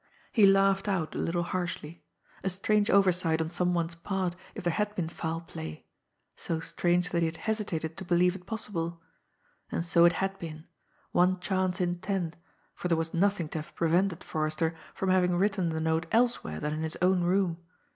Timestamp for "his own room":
16.81-17.59